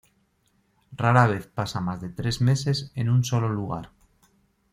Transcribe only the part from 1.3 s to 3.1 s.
pasa más de tres meses en